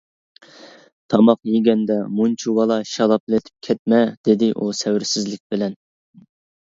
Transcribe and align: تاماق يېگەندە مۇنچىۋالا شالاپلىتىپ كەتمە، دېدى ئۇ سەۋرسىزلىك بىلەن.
تاماق 1.13 1.39
يېگەندە 1.49 1.97
مۇنچىۋالا 2.21 2.79
شالاپلىتىپ 2.95 3.69
كەتمە، 3.71 4.01
دېدى 4.29 4.51
ئۇ 4.57 4.71
سەۋرسىزلىك 4.83 5.45
بىلەن. 5.57 5.81